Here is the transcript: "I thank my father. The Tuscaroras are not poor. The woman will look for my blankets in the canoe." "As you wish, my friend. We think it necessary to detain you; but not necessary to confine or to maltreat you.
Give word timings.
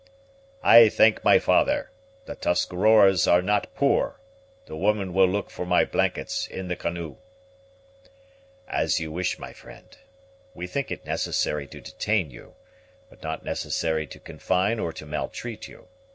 "I 0.63 0.89
thank 0.89 1.23
my 1.23 1.37
father. 1.37 1.91
The 2.25 2.33
Tuscaroras 2.33 3.27
are 3.27 3.43
not 3.43 3.75
poor. 3.75 4.19
The 4.65 4.75
woman 4.75 5.13
will 5.13 5.27
look 5.27 5.51
for 5.51 5.63
my 5.63 5.85
blankets 5.85 6.47
in 6.47 6.69
the 6.69 6.75
canoe." 6.75 7.17
"As 8.67 8.99
you 8.99 9.11
wish, 9.11 9.37
my 9.37 9.53
friend. 9.53 9.95
We 10.55 10.65
think 10.65 10.89
it 10.89 11.05
necessary 11.05 11.67
to 11.67 11.81
detain 11.81 12.31
you; 12.31 12.55
but 13.11 13.21
not 13.21 13.45
necessary 13.45 14.07
to 14.07 14.19
confine 14.19 14.79
or 14.79 14.91
to 14.91 15.05
maltreat 15.05 15.67
you. 15.67 15.87